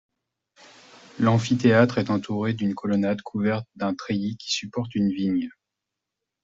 [1.19, 5.47] L'amphithéâtre est entouré d'une colonnade couverte d'un treillis qui supporte une vigne.